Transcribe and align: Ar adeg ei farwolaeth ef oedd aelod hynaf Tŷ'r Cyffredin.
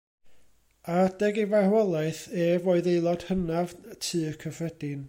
Ar 0.93 1.01
adeg 1.07 1.33
ei 1.43 1.49
farwolaeth 1.51 2.23
ef 2.45 2.65
oedd 2.73 2.89
aelod 2.93 3.27
hynaf 3.29 3.69
Tŷ'r 4.07 4.35
Cyffredin. 4.45 4.99